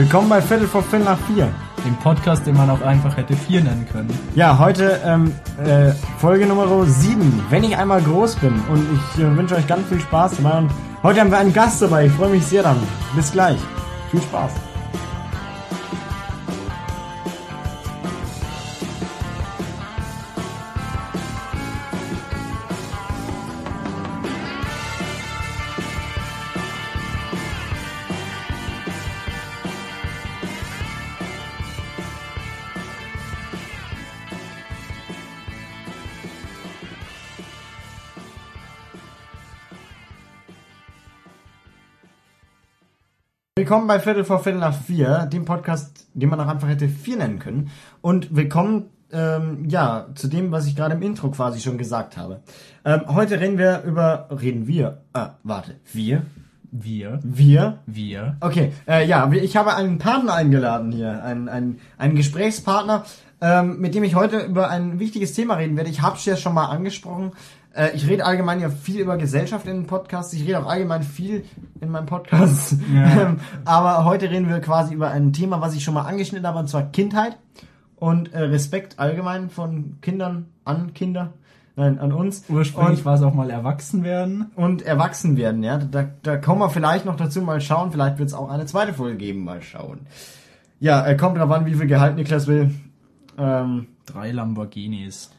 [0.00, 1.52] Willkommen bei Viertel vor Viertel nach vier.
[1.84, 4.08] Dem Podcast, den man auch einfach hätte vier nennen können.
[4.34, 8.54] Ja, heute ähm, äh, Folge Nummer 7, wenn ich einmal groß bin.
[8.70, 10.56] Und ich äh, wünsche euch ganz viel Spaß dabei.
[10.56, 10.70] Und
[11.02, 12.06] heute haben wir einen Gast dabei.
[12.06, 12.78] Ich freue mich sehr dann.
[13.14, 13.58] Bis gleich.
[14.10, 14.69] Viel Spaß.
[43.60, 47.18] Willkommen bei Viertel vor Viertel nach vier, dem Podcast, den man auch einfach hätte vier
[47.18, 47.70] nennen können.
[48.00, 52.40] Und willkommen, ähm, ja, zu dem, was ich gerade im Intro quasi schon gesagt habe.
[52.86, 56.22] Ähm, heute reden wir über, reden wir, ah, warte, wir?
[56.70, 57.20] Wir.
[57.22, 57.80] Wir?
[57.84, 58.38] Wir.
[58.40, 63.04] Okay, äh, ja, ich habe einen Partner eingeladen hier, einen, einen, einen Gesprächspartner,
[63.42, 65.90] ähm, mit dem ich heute über ein wichtiges Thema reden werde.
[65.90, 67.32] Ich habe es ja schon mal angesprochen.
[67.74, 70.32] Äh, ich rede allgemein ja viel über Gesellschaft in den Podcasts.
[70.32, 71.44] Ich rede auch allgemein viel
[71.80, 72.76] in meinem Podcast.
[72.94, 73.00] Ja.
[73.20, 76.58] Ähm, Aber heute reden wir quasi über ein Thema, was ich schon mal angeschnitten habe,
[76.58, 77.38] und zwar Kindheit
[77.96, 81.32] und äh, Respekt allgemein von Kindern an Kinder,
[81.76, 82.44] nein, an uns.
[82.48, 84.50] Ursprünglich war es auch mal erwachsen werden.
[84.56, 85.78] und erwachsen werden, ja.
[85.78, 87.92] Da, da kommen wir vielleicht noch dazu, mal schauen.
[87.92, 90.00] Vielleicht wird es auch eine zweite Folge geben, mal schauen.
[90.78, 92.74] Ja, äh, kommt drauf an, wie viel Gehalt Niklas will.
[93.36, 95.30] Ähm, Drei Lamborghinis.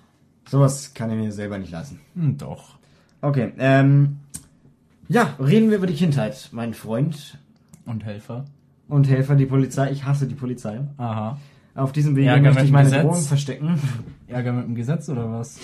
[0.48, 2.00] Sowas kann ich mir selber nicht lassen.
[2.16, 2.78] Hm, doch.
[3.22, 4.18] Okay, ähm,
[5.08, 7.38] ja, reden wir über die Kindheit, mein Freund
[7.86, 8.46] Und Helfer.
[8.88, 9.92] und Helfer, die Polizei.
[9.92, 10.82] Ich hasse die Polizei.
[10.98, 11.38] Aha.
[11.76, 13.02] Auf diesem Wege Ärger möchte ich meine Gesetz.
[13.04, 13.80] Drohung verstecken.
[14.28, 15.60] Ärger mit dem Gesetz oder was?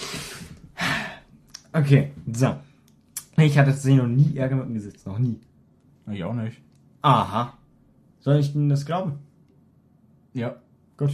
[1.74, 2.56] Okay, so.
[3.38, 5.06] Ich hatte tatsächlich noch nie Ärger mit dem Gesetz.
[5.06, 5.38] Noch nie.
[6.12, 6.62] Ich auch nicht.
[7.02, 7.54] Aha.
[8.20, 9.14] Soll ich denn das glauben?
[10.34, 10.56] Ja.
[10.98, 11.12] Gut.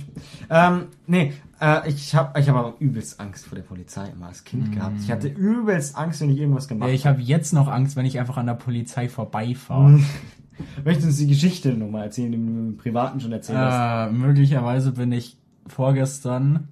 [0.49, 4.45] Ähm, nee, äh, ich habe ich hab aber übelst Angst vor der Polizei immer als
[4.45, 4.95] Kind gehabt.
[5.01, 8.05] Ich hatte übelst Angst, wenn ich irgendwas gemacht ja ich habe jetzt noch Angst, wenn
[8.05, 9.83] ich einfach an der Polizei vorbeifahre.
[9.83, 10.03] habe.
[10.85, 14.09] Möchtest du uns die Geschichte nochmal erzählen, die du im Privaten schon erzählt hast?
[14.09, 16.69] Äh, möglicherweise bin ich vorgestern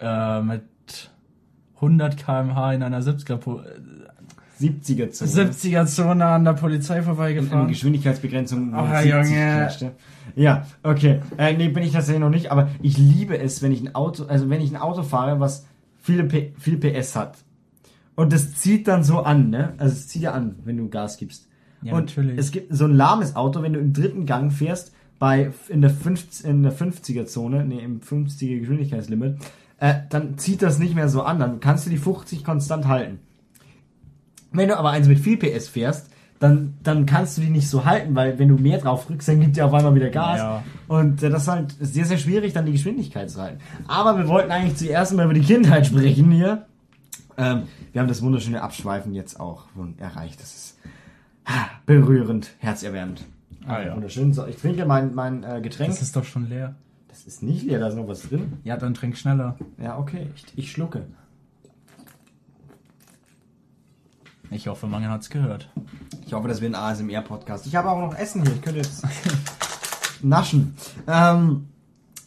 [0.00, 0.62] äh, mit
[1.76, 3.38] 100 km/h in einer 70er,
[4.68, 5.30] Po- 70er Zone.
[5.30, 7.68] 70er Zone an der Polizei vorbeigefahren.
[7.68, 8.70] Geschwindigkeitsbegrenzung.
[8.70, 9.92] von Ah, 70 Junge.
[10.36, 11.20] Ja, okay.
[11.36, 14.24] Äh, nee, bin ich tatsächlich noch nicht, aber ich liebe es, wenn ich ein Auto,
[14.24, 15.66] also wenn ich ein Auto fahre, was
[16.00, 17.38] viele P viel PS hat.
[18.14, 19.72] Und das zieht dann so an, ne?
[19.78, 21.48] Also es zieht ja an, wenn du Gas gibst.
[21.82, 22.38] Ja, und natürlich.
[22.38, 25.90] es gibt so ein lahmes Auto, wenn du im dritten Gang fährst, bei in der,
[25.90, 29.36] 50, in der 50er Zone, nee, im 50er Geschwindigkeitslimit,
[29.78, 33.18] äh, dann zieht das nicht mehr so an, dann kannst du die 50 konstant halten.
[34.52, 36.10] Wenn du aber eins mit viel PS fährst,
[36.42, 39.40] dann, dann kannst du die nicht so halten, weil wenn du mehr drauf drückst, dann
[39.40, 40.38] gibt die auf einmal wieder Gas.
[40.38, 40.64] Ja.
[40.88, 43.60] Und äh, das ist halt sehr, sehr schwierig, dann die Geschwindigkeit zu halten.
[43.86, 46.66] Aber wir wollten eigentlich zuerst mal über die Kindheit sprechen hier.
[47.36, 50.40] Ähm, wir haben das wunderschöne Abschweifen jetzt auch schon erreicht.
[50.40, 50.78] Das ist
[51.44, 53.24] ah, berührend, herzerwärmend.
[53.66, 53.94] Ah, ja.
[53.94, 54.32] Wunderschön.
[54.32, 55.90] So, ich trinke mein, mein äh, Getränk.
[55.90, 56.74] Das ist doch schon leer.
[57.08, 58.54] das ist nicht leer, da ist noch was drin.
[58.64, 59.56] Ja, dann trink schneller.
[59.80, 60.26] Ja, okay.
[60.34, 61.06] Ich, ich schlucke.
[64.52, 65.68] Ich hoffe, man hat's gehört.
[66.26, 67.66] Ich hoffe, das wird ein ASMR-Podcast.
[67.66, 68.52] Ich habe auch noch Essen hier.
[68.52, 69.02] Ich könnte jetzt
[70.22, 70.74] naschen.
[71.06, 71.68] Ähm,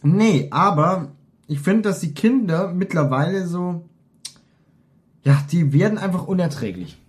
[0.02, 1.12] nee, aber
[1.46, 3.88] ich finde, dass die Kinder mittlerweile so,
[5.22, 7.00] ja, die werden einfach unerträglich.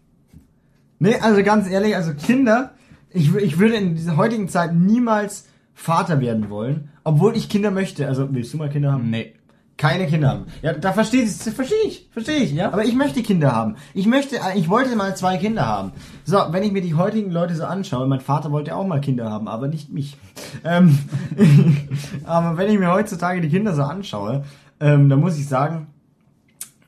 [1.00, 2.72] Nee, also ganz ehrlich, also Kinder,
[3.10, 8.08] ich, ich würde in dieser heutigen Zeit niemals Vater werden wollen, obwohl ich Kinder möchte.
[8.08, 9.10] Also, willst du mal Kinder haben?
[9.10, 9.34] Nee.
[9.78, 10.46] Keine Kinder haben.
[10.62, 12.52] Ja, da verstehe ich, verstehe ich, verstehe ich.
[12.52, 12.72] Ja.
[12.72, 13.76] Aber ich möchte Kinder haben.
[13.94, 15.92] Ich möchte, ich wollte mal zwei Kinder haben.
[16.26, 19.30] So, wenn ich mir die heutigen Leute so anschaue, mein Vater wollte auch mal Kinder
[19.30, 20.18] haben, aber nicht mich.
[20.64, 20.98] Ähm,
[22.26, 24.44] aber wenn ich mir heutzutage die Kinder so anschaue,
[24.80, 25.88] ähm, dann muss ich sagen,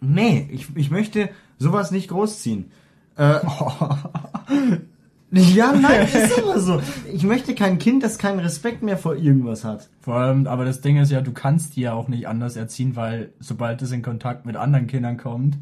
[0.02, 2.72] nee, ich, ich möchte sowas nicht großziehen.
[3.18, 3.36] Äh,
[5.56, 6.82] ja, nein, ist aber so.
[7.12, 9.90] Ich möchte kein Kind, das keinen Respekt mehr vor irgendwas hat.
[10.02, 12.96] Vor allem, aber das Ding ist ja, du kannst die ja auch nicht anders erziehen,
[12.96, 15.58] weil sobald es in Kontakt mit anderen Kindern kommt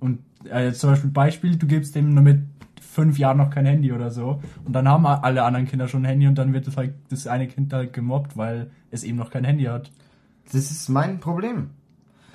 [0.00, 0.18] und
[0.50, 2.40] äh, jetzt zum Beispiel Beispiel, du gibst dem nur mit
[2.80, 6.08] fünf Jahren noch kein Handy oder so und dann haben alle anderen Kinder schon ein
[6.08, 9.30] Handy und dann wird das halt das eine Kind halt gemobbt, weil es eben noch
[9.30, 9.92] kein Handy hat.
[10.52, 11.70] Das ist mein Problem.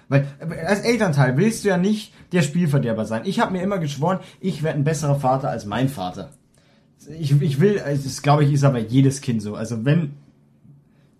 [0.07, 3.23] Weil äh, als Elternteil willst du ja nicht der Spielverderber sein.
[3.25, 6.31] Ich habe mir immer geschworen, ich werde ein besserer Vater als mein Vater.
[7.19, 9.55] Ich, ich will, also das glaube ich, ist aber jedes Kind so.
[9.55, 10.13] Also wenn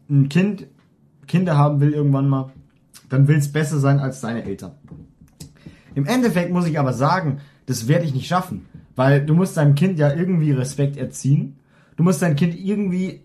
[0.10, 0.68] ein Kind
[1.28, 2.52] Kinder haben will irgendwann mal,
[3.10, 4.72] dann will es besser sein als seine Eltern.
[5.96, 8.66] Im Endeffekt muss ich aber sagen, das werde ich nicht schaffen.
[8.96, 11.56] Weil du musst deinem Kind ja irgendwie Respekt erziehen.
[11.96, 13.22] Du musst dein Kind irgendwie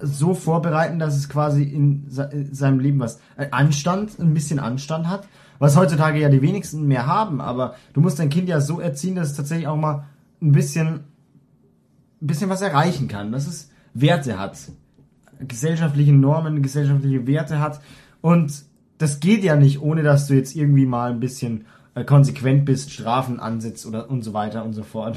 [0.00, 5.28] so vorbereiten, dass es quasi in seinem Leben was äh, Anstand, ein bisschen Anstand hat.
[5.58, 9.14] Was heutzutage ja die wenigsten mehr haben, aber du musst dein Kind ja so erziehen,
[9.14, 10.06] dass es tatsächlich auch mal
[10.40, 11.00] ein bisschen,
[12.22, 14.58] ein bisschen was erreichen kann, dass es Werte hat.
[15.40, 17.80] Gesellschaftliche Normen, gesellschaftliche Werte hat.
[18.20, 18.64] Und
[18.98, 21.64] das geht ja nicht, ohne dass du jetzt irgendwie mal ein bisschen
[21.94, 25.16] äh, konsequent bist, Strafen ansetzt oder und so weiter und so fort.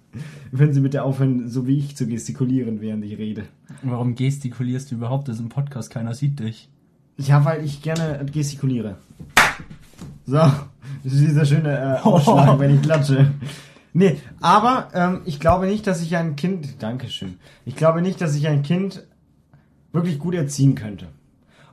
[0.50, 3.44] Wenn Sie bitte aufhören, so wie ich zu gestikulieren, während ich rede.
[3.82, 5.28] Warum gestikulierst du überhaupt?
[5.28, 6.70] Das ist ein Podcast, keiner sieht dich.
[7.18, 8.96] Ja, weil ich gerne gestikuliere.
[10.24, 13.30] So, das ist dieser schöne äh, Ausschlag, wenn ich klatsche.
[13.98, 16.82] Nee, aber ähm, ich glaube nicht, dass ich ein Kind.
[16.82, 17.38] Dankeschön.
[17.64, 19.06] Ich glaube nicht, dass ich ein Kind
[19.90, 21.06] wirklich gut erziehen könnte.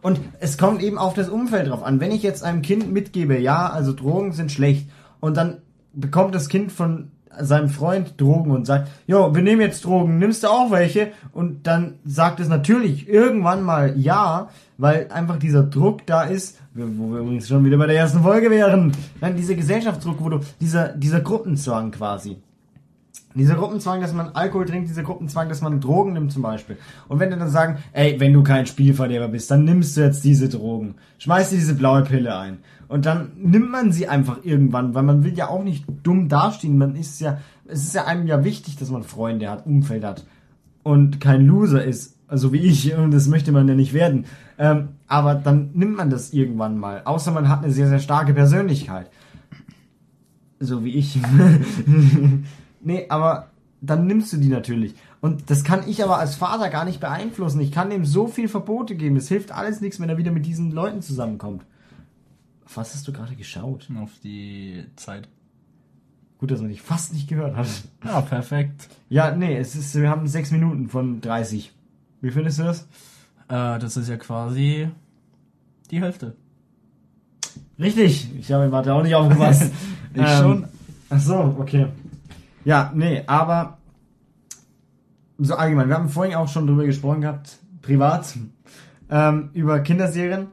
[0.01, 1.99] Und es kommt eben auf das Umfeld drauf an.
[1.99, 4.89] Wenn ich jetzt einem Kind mitgebe, ja, also Drogen sind schlecht,
[5.19, 9.83] und dann bekommt das Kind von seinem Freund Drogen und sagt, jo, wir nehmen jetzt
[9.83, 11.11] Drogen, nimmst du auch welche?
[11.33, 14.47] Und dann sagt es natürlich irgendwann mal ja,
[14.77, 18.49] weil einfach dieser Druck da ist, wo wir übrigens schon wieder bei der ersten Folge
[18.49, 18.91] wären.
[19.21, 22.37] Nein, dieser Gesellschaftsdruck, wo du, dieser, dieser Gruppenzwang quasi.
[23.35, 26.77] Dieser Gruppenzwang, dass man Alkohol trinkt, dieser Gruppenzwang, dass man Drogen nimmt zum Beispiel.
[27.07, 30.23] Und wenn die dann sagen, ey, wenn du kein Spielverderber bist, dann nimmst du jetzt
[30.23, 30.95] diese Drogen.
[31.17, 32.59] Schmeiß dir diese blaue Pille ein.
[32.87, 36.77] Und dann nimmt man sie einfach irgendwann, weil man will ja auch nicht dumm dastehen.
[36.77, 40.25] Man ist ja, es ist ja einem ja wichtig, dass man Freunde hat, Umfeld hat
[40.83, 44.25] und kein Loser ist, also wie ich, und das möchte man ja nicht werden.
[44.57, 47.03] Ähm, aber dann nimmt man das irgendwann mal.
[47.05, 49.11] Außer man hat eine sehr, sehr starke Persönlichkeit.
[50.59, 51.19] So wie ich.
[52.81, 53.51] nee, aber
[53.81, 54.95] dann nimmst du die natürlich.
[55.21, 57.61] Und das kann ich aber als Vater gar nicht beeinflussen.
[57.61, 59.15] Ich kann dem so viel Verbote geben.
[59.15, 61.63] Es hilft alles nichts, wenn er wieder mit diesen Leuten zusammenkommt.
[62.65, 63.87] Auf was hast du gerade geschaut?
[64.01, 65.29] Auf die Zeit.
[66.39, 67.67] Gut, dass man dich fast nicht gehört hat.
[68.03, 68.89] Ja, perfekt.
[69.07, 71.71] Ja, nee, es ist, wir haben sechs Minuten von 30.
[72.23, 72.87] Wie findest du das?
[73.49, 74.87] Äh, das ist ja quasi
[75.91, 76.37] die Hälfte.
[77.77, 79.63] Richtig, ich habe warte auch nicht aufgepasst.
[80.13, 80.67] ich ähm, schon.
[81.09, 81.87] Ach so, okay.
[82.63, 83.77] Ja, nee, aber
[85.37, 88.37] so allgemein, wir haben vorhin auch schon drüber gesprochen gehabt, privat,
[89.09, 90.47] ähm, über Kinderserien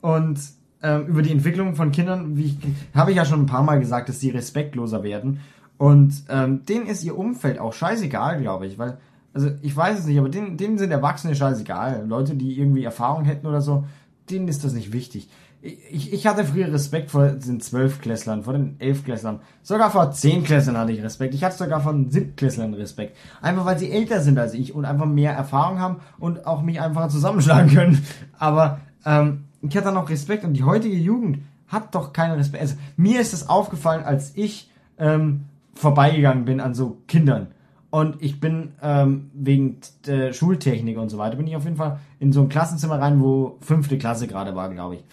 [0.00, 0.40] und
[0.82, 2.58] ähm, über die Entwicklung von Kindern, wie
[2.96, 5.38] habe ich ja schon ein paar Mal gesagt, dass sie respektloser werden.
[5.78, 8.98] Und ähm, denen ist ihr Umfeld auch scheißegal, glaube ich, weil,
[9.36, 12.06] also ich weiß es nicht, aber denen, denen sind Erwachsene scheißegal.
[12.08, 13.84] Leute, die irgendwie Erfahrung hätten oder so,
[14.30, 15.28] denen ist das nicht wichtig.
[15.60, 19.40] Ich, ich hatte früher Respekt vor den Zwölfklässlern, vor den Elfklässlern.
[19.62, 21.34] Sogar vor Zehnklässlern hatte ich Respekt.
[21.34, 23.14] Ich hatte sogar von Siebtklässlern Respekt.
[23.42, 26.80] Einfach weil sie älter sind als ich und einfach mehr Erfahrung haben und auch mich
[26.80, 28.06] einfacher zusammenschlagen können.
[28.38, 32.62] Aber ähm, ich hatte noch Respekt und die heutige Jugend hat doch keinen Respekt.
[32.62, 35.44] Also mir ist es aufgefallen, als ich ähm,
[35.74, 37.48] vorbeigegangen bin an so Kindern.
[37.96, 41.98] Und ich bin ähm, wegen der Schultechnik und so weiter, bin ich auf jeden Fall
[42.18, 45.04] in so ein Klassenzimmer rein, wo fünfte Klasse gerade war, glaube ich.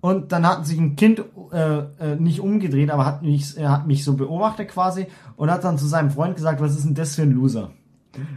[0.00, 1.22] Und dann hat sich ein Kind
[1.52, 5.06] äh, äh, nicht umgedreht, aber hat mich, er hat mich so beobachtet quasi
[5.36, 7.70] und hat dann zu seinem Freund gesagt, was ist denn das für ein Loser?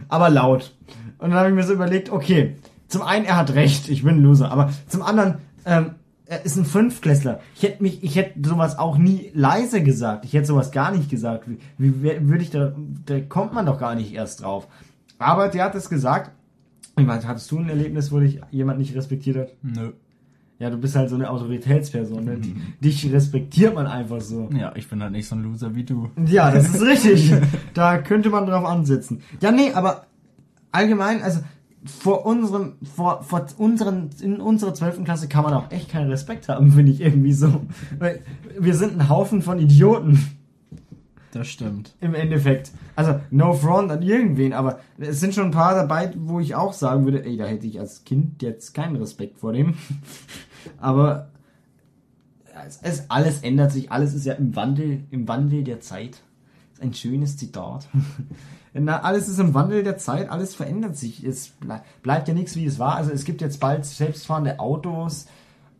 [0.06, 0.76] Aber laut.
[1.18, 2.54] Und dann habe ich mir so überlegt, okay,
[2.86, 6.56] zum einen, er hat recht, ich bin ein Loser, aber zum anderen, ähm, er ist
[6.56, 7.40] ein Fünfklässler.
[7.54, 10.24] Ich hätte mich, ich hätte sowas auch nie leise gesagt.
[10.24, 11.48] Ich hätte sowas gar nicht gesagt.
[11.78, 14.66] Wie, wie würde ich da, da kommt man doch gar nicht erst drauf.
[15.18, 16.32] Aber der hat es gesagt.
[16.98, 19.48] Ich meine, hattest du ein Erlebnis, wo dich jemand nicht respektiert hat?
[19.62, 19.92] Nö.
[20.58, 22.24] Ja, du bist halt so eine Autoritätsperson.
[22.24, 22.38] Ne?
[22.80, 24.48] Dich respektiert man einfach so.
[24.58, 26.10] Ja, ich bin halt nicht so ein Loser wie du.
[26.26, 27.34] Ja, das ist richtig.
[27.74, 29.20] da könnte man drauf ansetzen.
[29.42, 30.06] Ja, nee, aber
[30.72, 31.40] allgemein, also
[31.86, 36.48] vor unserem, vor, vor unseren, in unserer zwölften Klasse kann man auch echt keinen Respekt
[36.48, 37.62] haben, finde ich irgendwie so.
[37.98, 38.22] Weil
[38.58, 40.36] wir sind ein Haufen von Idioten.
[41.32, 41.94] Das stimmt.
[42.00, 42.70] Im Endeffekt.
[42.94, 46.72] Also, no front an irgendwen, aber es sind schon ein paar dabei, wo ich auch
[46.72, 49.74] sagen würde, ey, da hätte ich als Kind jetzt keinen Respekt vor dem.
[50.78, 51.28] aber
[52.66, 56.22] es, es, alles ändert sich, alles ist ja im Wandel, im Wandel der Zeit.
[56.80, 57.88] Ein schönes Zitat.
[58.78, 61.24] Na, alles ist im Wandel der Zeit, alles verändert sich.
[61.24, 61.52] Es
[62.02, 62.96] bleibt ja nichts, wie es war.
[62.96, 65.26] Also es gibt jetzt bald selbstfahrende Autos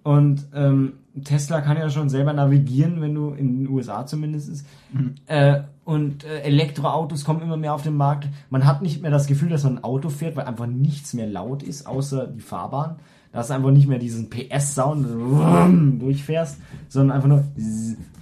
[0.03, 4.67] und ähm, Tesla kann ja schon selber navigieren, wenn du in den USA zumindest ist.
[4.93, 5.15] Mhm.
[5.27, 8.29] Äh, und äh, Elektroautos kommen immer mehr auf den Markt.
[8.49, 11.27] Man hat nicht mehr das Gefühl, dass man ein Auto fährt, weil einfach nichts mehr
[11.27, 12.97] laut ist, außer die Fahrbahn.
[13.33, 17.45] Da hast du einfach nicht mehr diesen PS-Sound durchfährst, sondern einfach nur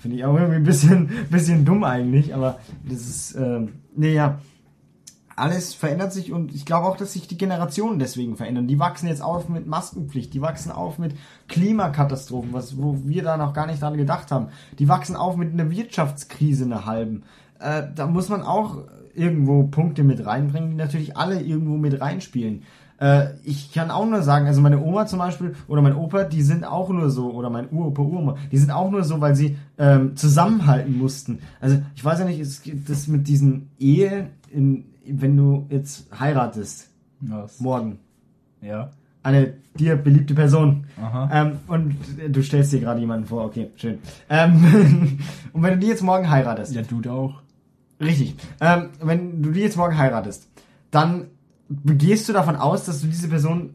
[0.01, 3.61] finde ich auch irgendwie ein bisschen, bisschen dumm eigentlich, aber das ist, äh,
[3.95, 4.39] nee, ja
[5.37, 8.69] alles verändert sich und ich glaube auch, dass sich die Generationen deswegen verändern.
[8.69, 11.17] Die wachsen jetzt auf mit Maskenpflicht, die wachsen auf mit
[11.49, 14.49] Klimakatastrophen, was, wo wir da noch gar nicht dran gedacht haben.
[14.79, 17.25] Die wachsen auf mit einer Wirtschaftskrise, einer halben.
[17.59, 18.79] Äh, da muss man auch
[19.15, 22.63] irgendwo Punkte mit reinbringen, die natürlich alle irgendwo mit reinspielen.
[23.01, 26.43] Äh, ich kann auch nur sagen, also meine Oma zum Beispiel oder mein Opa, die
[26.43, 29.57] sind auch nur so, oder mein Uropa, Uroma, die sind auch nur so, weil sie
[29.79, 31.41] ähm, zusammenhalten mussten.
[31.61, 36.07] Also ich weiß ja nicht, es gibt das mit diesen Ehe, in, wenn du jetzt
[36.19, 37.61] heiratest, Was?
[37.61, 37.99] morgen,
[38.61, 38.91] Ja.
[39.23, 40.87] eine dir beliebte Person.
[41.01, 41.29] Aha.
[41.33, 41.97] Ähm, und
[42.29, 43.99] du stellst dir gerade jemanden vor, okay, schön.
[44.29, 45.19] Ähm,
[45.53, 47.43] und wenn du die jetzt morgen heiratest, Ja, du auch.
[48.01, 50.49] richtig, ähm, wenn du die jetzt morgen heiratest,
[50.91, 51.27] dann
[51.69, 53.75] gehst du davon aus, dass du diese Person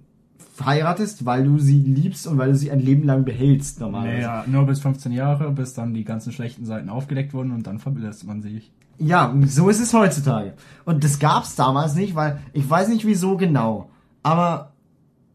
[0.65, 4.17] heiratest, weil du sie liebst und weil du sie ein Leben lang behältst, normalerweise.
[4.27, 7.79] Naja, nur bis 15 Jahre, bis dann die ganzen schlechten Seiten aufgedeckt wurden und dann
[7.79, 8.71] verlässt man sich.
[8.99, 10.53] Ja, so ist es heutzutage.
[10.85, 13.89] Und das gab's damals nicht, weil ich weiß nicht wieso genau,
[14.23, 14.73] aber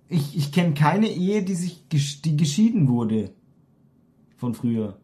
[0.09, 3.31] ich, ich kenne keine Ehe, die sich gesch- die geschieden wurde
[4.37, 4.99] von früher.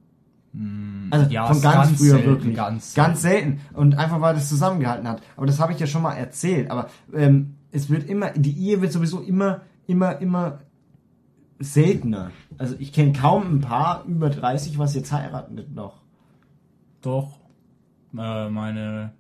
[1.11, 2.57] Also Hm, ja, von ganz, ganz früher selten, wirklich.
[2.57, 3.61] ganz ganz selten.
[3.73, 5.23] Und einfach weil das zusammengehalten hat.
[5.37, 6.71] Aber das habe ich ja schon mal erzählt.
[6.71, 10.59] Aber ähm, es wird immer, die Ehe wird sowieso immer, immer, immer
[11.61, 12.31] seltener.
[12.59, 16.03] Also ich kenne kaum ein Paar über 30, was jetzt heiratet noch.
[17.01, 17.40] Doch.
[18.17, 19.13] Äh, meine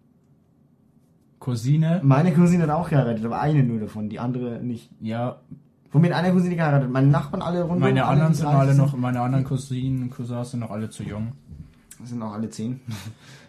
[1.38, 2.00] Cousine.
[2.04, 4.90] Meine Cousine hat auch geheiratet, aber eine nur davon, die andere nicht.
[5.00, 5.40] Ja,
[5.90, 6.90] Von mir eine Cousine geheiratet.
[6.90, 10.60] Meine Nachbarn alle rund meine anderen sind 30 alle noch, meine anderen Cousinen, Cousins sind
[10.60, 11.32] noch alle zu jung.
[12.04, 12.80] sind auch alle zehn.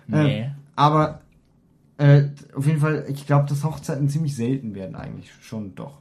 [0.08, 0.42] Nee.
[0.42, 1.22] Äh, aber
[1.98, 6.00] äh, auf jeden Fall, ich glaube, dass Hochzeiten ziemlich selten werden eigentlich schon doch.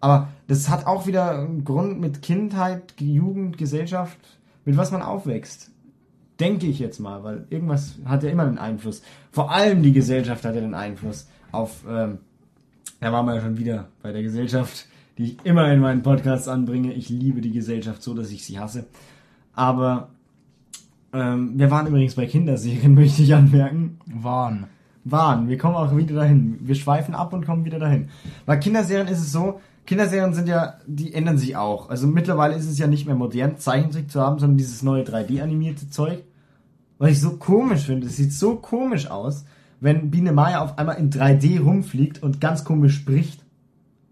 [0.00, 4.18] Aber das hat auch wieder einen Grund mit Kindheit, Jugend, Gesellschaft,
[4.64, 5.70] mit was man aufwächst.
[6.40, 9.02] Denke ich jetzt mal, weil irgendwas hat ja immer einen Einfluss.
[9.30, 12.18] Vor allem die Gesellschaft hat ja den Einfluss auf, ähm,
[13.00, 14.86] da waren wir ja schon wieder bei der Gesellschaft,
[15.18, 16.94] die ich immer in meinen Podcasts anbringe.
[16.94, 18.86] Ich liebe die Gesellschaft so, dass ich sie hasse.
[19.54, 20.08] Aber
[21.12, 23.98] ähm, wir waren übrigens bei Kinderserien, möchte ich anmerken.
[24.06, 24.66] Waren.
[25.04, 25.48] Waren.
[25.48, 26.58] Wir kommen auch wieder dahin.
[26.60, 28.08] Wir schweifen ab und kommen wieder dahin.
[28.46, 31.90] Bei Kinderserien ist es so, Kinderserien sind ja, die ändern sich auch.
[31.90, 35.90] Also mittlerweile ist es ja nicht mehr modern, Zeichentrick zu haben, sondern dieses neue 3D-animierte
[35.90, 36.22] Zeug.
[37.00, 38.08] Was ich so komisch finde.
[38.08, 39.46] Es sieht so komisch aus,
[39.80, 43.42] wenn Biene Maya auf einmal in 3D rumfliegt und ganz komisch spricht.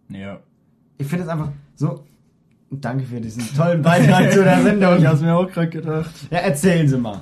[0.09, 0.39] Ja.
[0.97, 2.05] Ich finde es einfach so.
[2.71, 4.97] Danke für diesen tollen Beitrag zu der Sendung.
[4.97, 6.11] Ich hab's mir auch gerade gedacht.
[6.31, 7.21] Ja, erzählen Sie mal.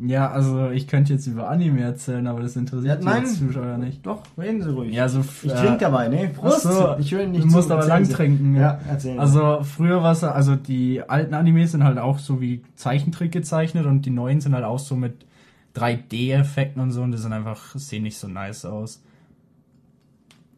[0.00, 4.04] Ja, also ich könnte jetzt über Anime erzählen, aber das interessiert Ja, die Zuschauer nicht.
[4.04, 4.94] Doch, reden Sie ruhig.
[4.94, 6.30] Ja, so Ich äh, trinke dabei, ne?
[6.34, 6.62] Prost!
[6.62, 7.74] So, ich höre nicht du musst zu.
[7.74, 8.12] aber lang Sie.
[8.12, 8.56] trinken.
[8.56, 9.20] Ja, erzählen Sie.
[9.20, 13.86] Also früher war es, also die alten Animes sind halt auch so wie Zeichentrick gezeichnet
[13.86, 15.26] und die neuen sind halt auch so mit
[15.76, 19.02] 3D-Effekten und so und die sind einfach, sehen nicht so nice aus.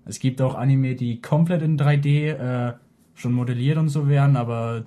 [0.04, 2.72] Es gibt auch Anime, die komplett in 3D äh,
[3.14, 4.84] schon modelliert und so werden, aber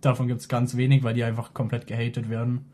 [0.00, 2.66] davon gibt es ganz wenig, weil die einfach komplett gehatet werden.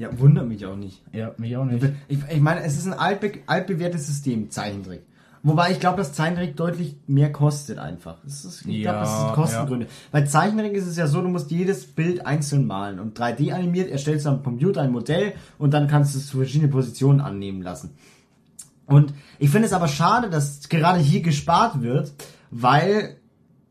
[0.00, 1.02] Ja, wundert mich auch nicht.
[1.12, 1.84] Ja, mich auch nicht.
[2.08, 5.02] Ich, ich meine, es ist ein altbe altbewährtes System, Zeichentrick.
[5.42, 8.16] Wobei ich glaube, dass Zeichentrick deutlich mehr kostet einfach.
[8.24, 9.86] Ist, ich glaube, das Ja, sind Kostengründe.
[10.10, 12.98] Bei Zeichentrick ist es ja so, du musst jedes Bild einzeln malen.
[12.98, 16.38] Und 3D animiert erstellst du am Computer ein Modell und dann kannst du es zu
[16.38, 17.90] verschiedenen Positionen annehmen lassen.
[18.86, 22.14] Und ich finde es aber schade, dass gerade hier gespart wird,
[22.50, 23.16] weil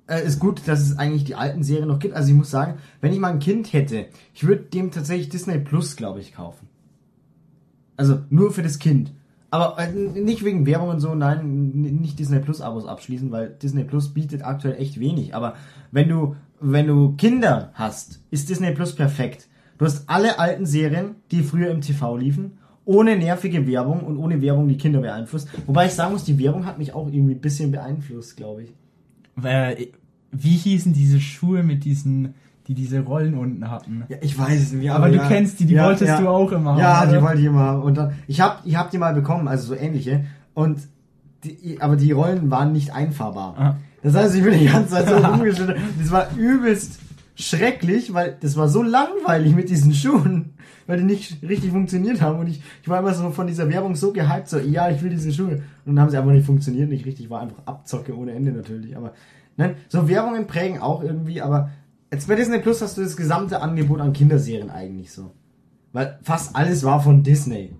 [0.10, 2.16] äh, ist gut, dass es eigentlich die alten Serien noch gibt.
[2.16, 5.60] Also ich muss sagen, wenn ich mal ein Kind hätte, ich würde dem tatsächlich Disney
[5.60, 6.68] Plus, glaube ich, kaufen.
[7.96, 9.14] Also nur für das Kind.
[9.52, 13.84] Aber äh, nicht wegen Werbung und so, nein, nicht Disney Plus Abos abschließen, weil Disney
[13.84, 15.36] Plus bietet aktuell echt wenig.
[15.36, 15.56] Aber
[15.92, 19.48] wenn du, wenn du Kinder hast, ist Disney Plus perfekt.
[19.78, 24.42] Du hast alle alten Serien, die früher im TV liefen, ohne nervige Werbung und ohne
[24.42, 25.48] Werbung, die Kinder beeinflusst.
[25.68, 28.74] Wobei ich sagen muss, die Werbung hat mich auch irgendwie ein bisschen beeinflusst, glaube ich.
[29.44, 29.88] Weil,
[30.32, 32.34] wie hießen diese Schuhe mit diesen,
[32.68, 34.04] die diese Rollen unten hatten?
[34.10, 34.92] Ja, ich weiß es nicht.
[34.92, 37.22] Aber du kennst die, die wolltest du auch immer haben, Ja, die oder?
[37.24, 37.82] wollte ich immer haben.
[37.84, 40.26] Und dann, ich hab, ich hab die mal bekommen, also so ähnliche.
[40.54, 40.80] Und
[41.44, 43.56] die, aber die Rollen waren nicht einfahrbar.
[43.58, 43.78] Aha.
[44.04, 45.78] Das heißt, ich bin die ganze Zeit so rumgeschüttet.
[46.00, 47.00] Das war übelst
[47.40, 50.54] schrecklich, weil das war so langweilig mit diesen Schuhen,
[50.88, 52.40] weil die nicht richtig funktioniert haben.
[52.40, 55.10] Und ich, ich war immer so von dieser Werbung so gehypt, so, ja, ich will
[55.10, 55.64] diese Schuhe.
[55.86, 58.96] Und dann haben sie einfach nicht funktioniert, nicht richtig, war einfach Abzocke ohne Ende natürlich.
[58.98, 59.14] Aber,
[59.56, 61.72] ne, so Werbungen prägen auch irgendwie, aber
[62.12, 65.32] jetzt bei Disney Plus hast du das gesamte Angebot an Kinderserien eigentlich so.
[65.94, 67.74] Weil fast alles war von Disney.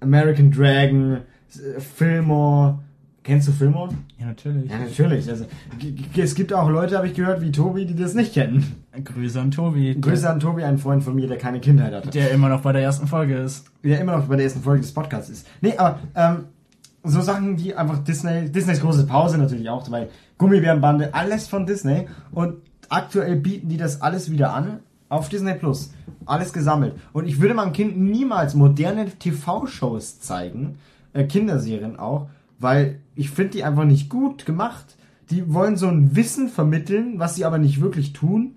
[0.00, 1.22] American Dragon,
[1.54, 2.80] äh, Fillmore.
[3.22, 3.90] Kennst du Fillmore?
[4.18, 4.70] Ja, natürlich.
[4.70, 5.28] Ja, natürlich.
[5.28, 5.44] Also,
[6.16, 8.84] es gibt auch Leute, habe ich gehört, wie Tobi, die das nicht kennen.
[9.04, 9.96] Grüße an Tobi.
[10.00, 12.10] Grüße an Tobi, einen Freund von mir, der keine Kindheit hatte.
[12.10, 13.66] Der immer noch bei der ersten Folge ist.
[13.84, 15.46] Der immer noch bei der ersten Folge des Podcasts ist.
[15.60, 16.44] Nee, aber ähm,
[17.04, 20.08] so Sachen, die einfach Disney, Disneys große Pause natürlich auch, weil
[20.38, 22.08] Gummibärenbande, alles von Disney.
[22.32, 22.56] Und
[22.88, 25.92] aktuell bieten die das alles wieder an auf Disney Plus.
[26.26, 26.94] Alles gesammelt.
[27.12, 30.78] Und ich würde meinem Kind niemals moderne TV-Shows zeigen,
[31.12, 34.96] äh, Kinderserien auch, weil ich finde die einfach nicht gut gemacht.
[35.30, 38.54] die wollen so ein Wissen vermitteln, was sie aber nicht wirklich tun.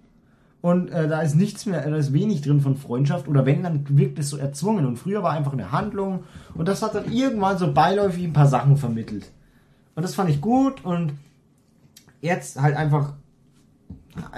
[0.61, 3.27] Und äh, da ist nichts mehr, da ist wenig drin von Freundschaft.
[3.27, 4.85] Oder wenn, dann wirkt es so erzwungen.
[4.85, 6.23] Und früher war einfach eine Handlung.
[6.53, 9.31] Und das hat dann irgendwann so beiläufig ein paar Sachen vermittelt.
[9.95, 10.85] Und das fand ich gut.
[10.85, 11.13] Und
[12.21, 13.13] jetzt halt einfach,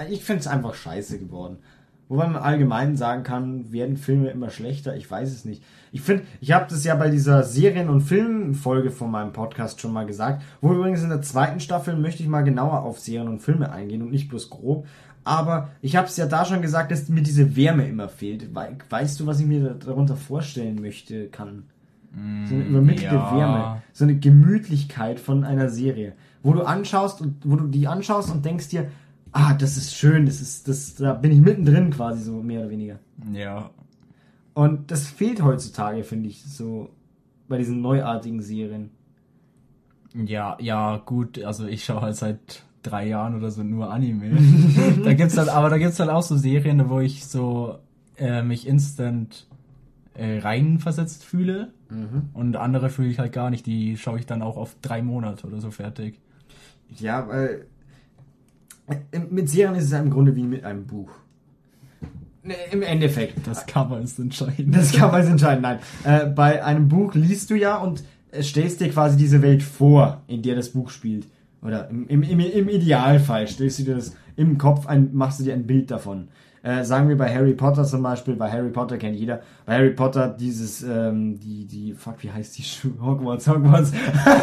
[0.08, 1.58] ich finde es einfach scheiße geworden.
[2.08, 4.94] Wobei man allgemein sagen kann, werden Filme immer schlechter?
[4.96, 5.62] Ich weiß es nicht.
[5.90, 9.92] Ich finde, ich habe das ja bei dieser Serien- und Filmfolge von meinem Podcast schon
[9.92, 13.40] mal gesagt, wo übrigens in der zweiten Staffel möchte ich mal genauer auf Serien und
[13.40, 14.86] Filme eingehen und nicht bloß grob.
[15.24, 18.50] Aber ich habe es ja da schon gesagt, dass mir diese Wärme immer fehlt.
[18.54, 21.64] Weißt du, was ich mir darunter vorstellen möchte, kann?
[22.46, 23.36] So eine übermittelte ja.
[23.36, 26.12] Wärme, so eine Gemütlichkeit von einer Serie,
[26.44, 28.86] wo du anschaust und wo du die anschaust und denkst dir,
[29.34, 32.70] ah, das ist schön, das ist, das, da bin ich mittendrin quasi so mehr oder
[32.70, 32.98] weniger.
[33.32, 33.70] Ja.
[34.54, 36.90] Und das fehlt heutzutage, finde ich, so
[37.48, 38.90] bei diesen neuartigen Serien.
[40.14, 44.30] Ja, ja, gut, also ich schaue halt seit drei Jahren oder so nur Anime.
[45.04, 47.78] da gibt's halt, aber da gibt's halt auch so Serien, wo ich so
[48.16, 49.48] äh, mich instant
[50.14, 51.72] äh, reinversetzt fühle.
[52.32, 53.66] Und andere fühle ich halt gar nicht.
[53.66, 56.18] Die schaue ich dann auch auf drei Monate oder so fertig.
[56.96, 57.64] Ja, weil äh,
[59.30, 61.10] mit Serien ist es im Grunde wie mit einem Buch.
[62.42, 63.46] Ne, Im Endeffekt.
[63.46, 64.76] Das Cover ist entscheidend.
[64.76, 65.62] Das kann man entscheiden.
[65.62, 65.78] Nein.
[66.04, 70.22] Äh, bei einem Buch liest du ja und äh, stellst dir quasi diese Welt vor,
[70.26, 71.26] in der das Buch spielt.
[71.62, 75.44] Oder im, im, im, im Idealfall stellst du dir das im Kopf ein, machst du
[75.44, 76.28] dir ein Bild davon.
[76.64, 79.90] Äh, sagen wir bei Harry Potter zum Beispiel, bei Harry Potter kennt jeder, bei Harry
[79.90, 82.94] Potter dieses, ähm, die, die, fuck, wie heißt die Schule?
[83.02, 83.92] Hogwarts, Hogwarts.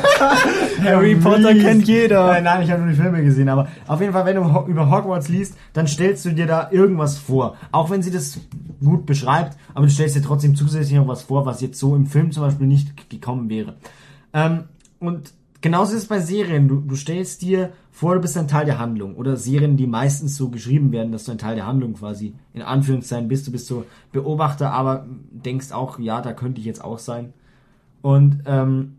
[0.84, 2.28] Harry Potter kennt jeder.
[2.28, 4.91] Nein, nein, ich habe nur die Filme gesehen, aber auf jeden Fall, wenn du über
[4.91, 7.58] Hogwarts liest, dann stellst du dir da irgendwas vor.
[7.72, 8.39] Auch wenn sie das
[8.86, 12.06] gut beschreibt, aber du stellst dir trotzdem zusätzlich noch was vor, was jetzt so im
[12.06, 13.78] Film zum Beispiel nicht gekommen wäre.
[14.32, 14.65] Ähm,
[15.00, 16.67] und genauso ist es bei Serien.
[16.67, 19.15] Du, du stellst dir vor, du bist ein Teil der Handlung.
[19.15, 22.62] Oder Serien, die meistens so geschrieben werden, dass du ein Teil der Handlung quasi in
[22.62, 23.47] Anführungszeichen bist.
[23.47, 27.34] Du bist so Beobachter, aber denkst auch, ja, da könnte ich jetzt auch sein.
[28.02, 28.97] Und ähm,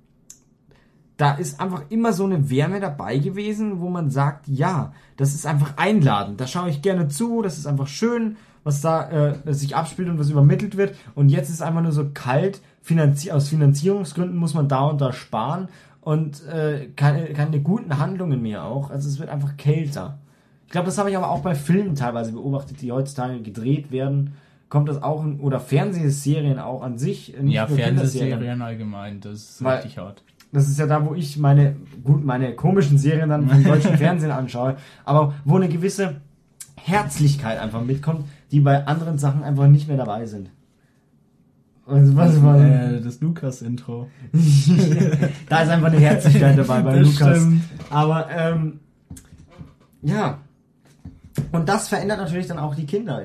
[1.17, 5.47] da ist einfach immer so eine Wärme dabei gewesen, wo man sagt, ja, das ist
[5.47, 6.41] einfach einladend.
[6.41, 10.19] Da schaue ich gerne zu, das ist einfach schön, was da äh, sich abspielt und
[10.19, 10.97] was übermittelt wird.
[11.15, 12.61] Und jetzt ist einfach nur so kalt.
[12.81, 15.69] Finanzi aus Finanzierungsgründen muss man da und da sparen
[16.03, 18.91] und äh, keine, keine guten Handlungen mehr auch.
[18.91, 20.19] Also es wird einfach kälter.
[20.67, 24.35] Ich glaube, das habe ich aber auch bei Filmen teilweise beobachtet, die heutzutage gedreht werden.
[24.69, 27.35] Kommt das auch in, oder Fernsehserien auch an sich?
[27.41, 27.67] nicht Ja.
[27.67, 30.23] Fernsehserien allgemein, das ist Weil- richtig hart.
[30.55, 34.31] Das ist ja da, wo ich meine, gut, meine komischen Serien dann vom deutschen Fernsehen
[34.31, 36.17] anschaue, aber wo eine gewisse
[36.77, 40.51] Herzlichkeit einfach mitkommt, die bei anderen Sachen einfach nicht mehr dabei sind.
[41.87, 44.09] Also, was war, Äh, das Lukas-Intro.
[45.49, 47.37] da ist einfach eine Herzlichkeit dabei bei Das Lukas.
[47.39, 47.63] stimmt.
[47.91, 48.81] Aber, ähm,
[50.03, 50.39] ja.
[51.51, 53.23] Und das verändert natürlich dann auch die Kinder.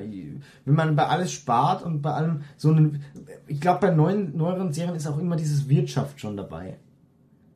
[0.64, 3.02] Wenn man bei alles spart und bei allem so einen,
[3.46, 6.78] ich glaube, bei neuen, neueren Serien ist auch immer dieses Wirtschaft schon dabei.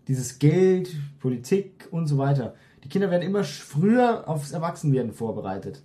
[0.08, 2.54] Dieses Geld, Politik und so weiter.
[2.84, 5.82] Die Kinder werden immer früher aufs Erwachsenwerden vorbereitet.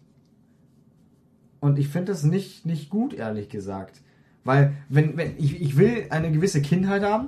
[1.59, 4.01] Und ich finde das nicht, nicht gut, ehrlich gesagt.
[4.47, 7.27] Weil, wenn, wenn, ich, ich will eine gewisse Kindheit haben,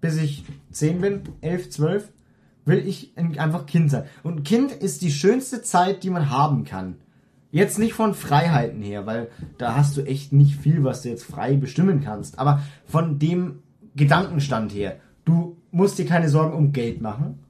[0.00, 2.10] bis ich 10 bin, 11, 12,
[2.64, 4.04] will ich ein- einfach Kind sein.
[4.22, 6.96] Und Kind ist die schönste Zeit, die man haben kann.
[7.52, 11.24] Jetzt nicht von Freiheiten her, weil da hast du echt nicht viel, was du jetzt
[11.24, 12.38] frei bestimmen kannst.
[12.38, 13.58] Aber von dem
[13.96, 17.40] Gedankenstand her, du musst dir keine Sorgen um Geld machen.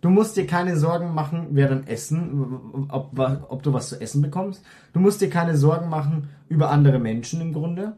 [0.00, 4.22] Du musst dir keine Sorgen machen, wer dann essen, ob, ob du was zu essen
[4.22, 4.64] bekommst.
[4.92, 7.96] Du musst dir keine Sorgen machen über andere Menschen im Grunde.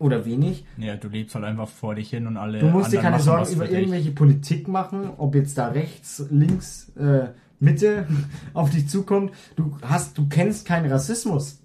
[0.00, 0.64] Oder wenig.
[0.76, 2.60] Ja, du lebst halt einfach vor dich hin und alle.
[2.60, 6.90] Du musst dir keine machen Sorgen über irgendwelche Politik machen, ob jetzt da rechts, links,
[6.96, 8.06] äh, Mitte
[8.54, 9.32] auf dich zukommt.
[9.56, 11.60] Du hast, du kennst keinen Rassismus.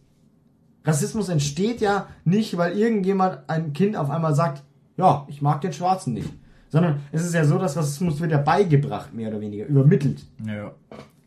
[0.83, 4.63] Rassismus entsteht ja nicht, weil irgendjemand ein Kind auf einmal sagt,
[4.97, 6.29] ja, ich mag den Schwarzen nicht.
[6.73, 10.25] Sondern es ist ja so, dass Rassismus wird ja beigebracht, mehr oder weniger, übermittelt.
[10.43, 10.71] Ja.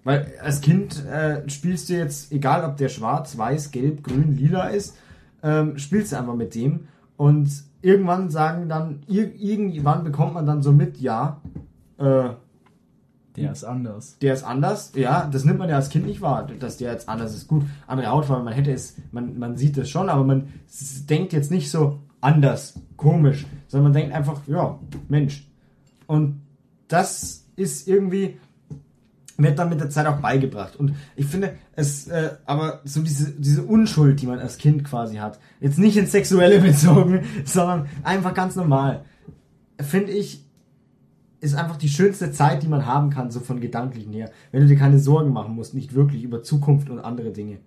[0.02, 4.66] Weil als Kind äh, spielst du jetzt, egal ob der schwarz, weiß, gelb, grün, lila
[4.70, 4.96] ist,
[5.44, 6.88] ähm, spielst du einfach mit dem.
[7.16, 7.48] Und
[7.80, 11.40] irgendwann sagen dann, ir irgendwann bekommt man dann so mit, ja,
[11.98, 12.30] äh,
[13.36, 14.18] Der ist anders.
[14.18, 14.94] der ist anders.
[14.96, 17.46] Ja, das nimmt man ja als Kind nicht wahr, dass der jetzt anders ist.
[17.46, 20.48] Gut, andere Hautfarbe, man hätte es, man, man sieht es schon, aber man
[21.08, 25.48] denkt jetzt nicht so anders, komisch, sondern man denkt einfach, ja, Mensch.
[26.06, 26.42] Und
[26.88, 28.38] das ist irgendwie,
[29.36, 30.76] wird dann mit der Zeit auch beigebracht.
[30.76, 35.16] Und ich finde, es, äh, aber so diese, diese Unschuld, die man als Kind quasi
[35.16, 39.04] hat, jetzt nicht ins Sexuelle bezogen, sondern einfach ganz normal,
[39.80, 40.44] finde ich,
[41.40, 44.32] ist einfach die schönste Zeit, die man haben kann, so von gedanklichen her.
[44.50, 47.58] Wenn du dir keine Sorgen machen musst, nicht wirklich über Zukunft und andere Dinge.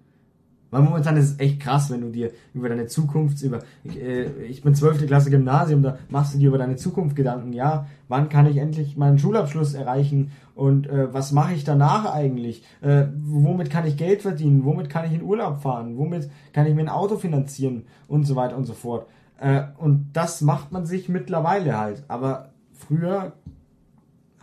[0.71, 4.25] Weil momentan ist es echt krass, wenn du dir über deine Zukunft, über, ich, äh,
[4.43, 5.07] ich bin 12.
[5.07, 7.53] Klasse Gymnasium, da machst du dir über deine Zukunft Gedanken.
[7.53, 12.63] Ja, wann kann ich endlich meinen Schulabschluss erreichen und äh, was mache ich danach eigentlich?
[12.81, 14.65] Äh, womit kann ich Geld verdienen?
[14.65, 15.97] Womit kann ich in Urlaub fahren?
[15.97, 17.85] Womit kann ich mir ein Auto finanzieren?
[18.07, 19.07] Und so weiter und so fort.
[19.39, 22.03] Äh, und das macht man sich mittlerweile halt.
[22.09, 23.33] Aber früher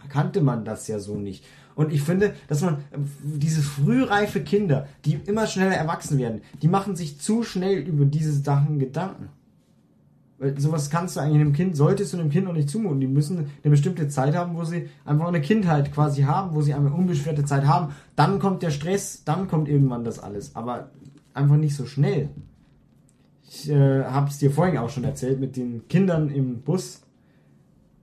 [0.08, 1.44] kannte man das ja so nicht.
[1.76, 2.78] Und ich finde, dass man
[3.22, 8.32] diese frühreife Kinder, die immer schneller erwachsen werden, die machen sich zu schnell über diese
[8.32, 9.28] Sachen Gedanken.
[10.38, 13.00] Weil sowas kannst du eigentlich einem Kind, solltest du einem Kind noch nicht zumuten.
[13.00, 16.72] Die müssen eine bestimmte Zeit haben, wo sie einfach eine Kindheit quasi haben, wo sie
[16.72, 17.94] eine unbeschwerte Zeit haben.
[18.16, 20.56] Dann kommt der Stress, dann kommt irgendwann das alles.
[20.56, 20.90] Aber
[21.34, 22.30] einfach nicht so schnell.
[23.48, 27.02] Ich äh, habe es dir vorhin auch schon erzählt mit den Kindern im Bus,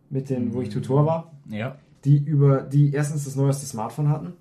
[0.09, 1.75] mit den, wo ich Tutor war Ja.
[2.05, 4.33] Die über die erstens das neueste Smartphone hatten.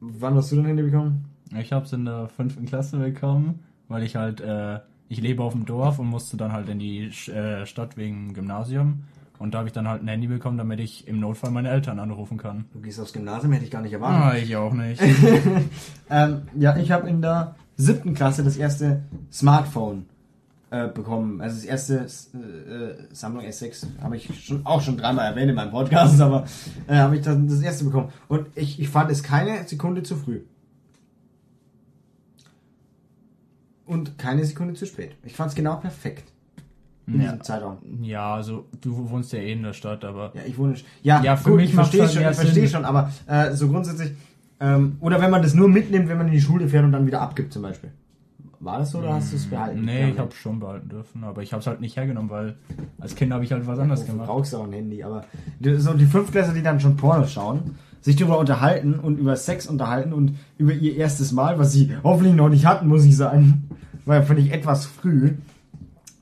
[0.00, 1.24] Wann hast du dein Handy bekommen?
[1.58, 5.54] Ich habe es in der fünften Klasse bekommen, weil ich halt, äh, ich lebe auf
[5.54, 9.04] dem Dorf und musste dann halt in die äh, Stadt wegen Gymnasium.
[9.38, 12.00] Und da habe ich dann halt ein Handy bekommen, damit ich im Notfall meine Eltern
[12.00, 12.64] anrufen kann.
[12.72, 14.22] Du gehst aufs Gymnasium, hätte ich gar nicht erwartet.
[14.22, 15.00] Ah, ich auch nicht.
[16.10, 20.06] Ähm, ja, ich habe in der siebten Klasse das erste Smartphone
[20.70, 21.40] äh, bekommen.
[21.40, 25.70] Also das erste äh, Sammlung S6 habe ich schon, auch schon dreimal erwähnt in meinem
[25.70, 26.44] Podcast, aber
[26.86, 28.08] äh, habe ich dann das erste bekommen.
[28.28, 30.40] Und ich, ich fand es keine Sekunde zu früh.
[33.86, 35.12] Und keine Sekunde zu spät.
[35.24, 36.30] Ich fand es genau perfekt.
[37.06, 37.20] In Ja.
[37.22, 37.78] diesem Zeitraum.
[38.02, 40.74] ja, also du wohnst ja eh in der Stadt, aber Ja, ich wohne.
[41.02, 43.68] Ja, Ja, für gut, mich ich verstehe halt schon, ich verstehe schon, aber äh, so
[43.68, 44.12] grundsätzlich.
[44.60, 47.06] Ähm, oder wenn man das nur mitnimmt, wenn man in die Schule fährt und dann
[47.06, 47.90] wieder abgibt, zum Beispiel.
[48.60, 49.84] War das so oder hast du es behalten?
[49.84, 52.56] nee, Ja, ich habe schon behalten dürfen, aber ich habe es halt nicht hergenommen, weil
[52.98, 54.28] als Kind habe ich halt was anderes Wofür gemacht.
[54.28, 55.24] brauchst du auch ein Handy, aber
[55.60, 59.66] die- so die Fünftklässler, die dann schon Porno schauen, sich darüber unterhalten und über Sex
[59.68, 63.68] unterhalten und über ihr erstes Mal, was sie hoffentlich noch nicht hatten, muss ich sagen,
[64.06, 65.34] weil finde ich etwas früh.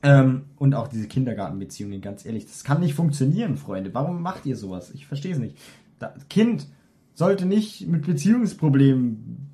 [0.03, 3.93] Ähm, und auch diese Kindergartenbeziehungen, ganz ehrlich, das kann nicht funktionieren, Freunde.
[3.95, 4.91] Warum macht ihr sowas?
[4.93, 5.57] Ich verstehe es nicht.
[5.97, 6.67] Das Kind
[7.15, 9.49] sollte nicht mit Beziehungsproblemen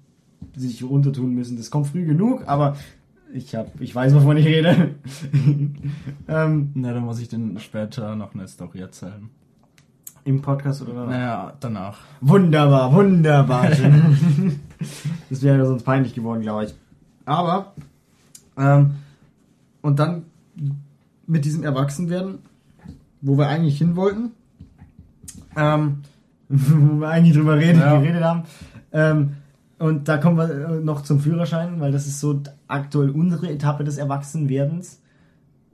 [0.55, 1.57] sich untertun müssen.
[1.57, 2.75] Das kommt früh genug, aber
[3.33, 4.95] ich hab, ich weiß, wovon ich rede.
[6.27, 9.29] ähm, Na, dann muss ich dann später noch eine Story erzählen.
[10.25, 11.09] Im Podcast oder danach?
[11.09, 11.99] Naja, danach.
[12.21, 13.69] Wunderbar, wunderbar.
[15.29, 16.73] das wäre sonst peinlich geworden, glaube ich.
[17.25, 17.73] Aber,
[18.57, 18.95] ähm,
[19.81, 20.23] und dann
[21.27, 22.39] mit diesem Erwachsenwerden,
[23.21, 24.31] wo wir eigentlich hin wollten,
[25.55, 26.03] ähm,
[26.49, 27.99] wo wir eigentlich drüber reden, Ja.
[27.99, 28.43] geredet haben,
[28.91, 29.31] ähm,
[29.79, 33.83] und da kommen wir äh, noch zum Führerschein, weil das ist so aktuell unsere Etappe
[33.83, 35.01] des Erwachsenwerdens.